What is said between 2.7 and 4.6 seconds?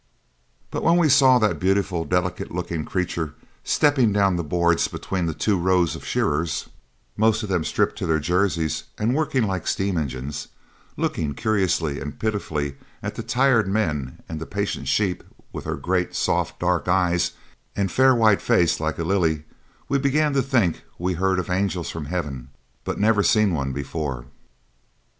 creature stepping down the